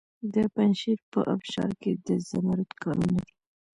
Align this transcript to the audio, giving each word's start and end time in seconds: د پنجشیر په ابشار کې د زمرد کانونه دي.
د 0.33 0.35
پنجشیر 0.55 0.99
په 1.11 1.19
ابشار 1.33 1.71
کې 1.81 1.91
د 2.07 2.09
زمرد 2.29 2.69
کانونه 2.81 3.19
دي. 3.25 3.33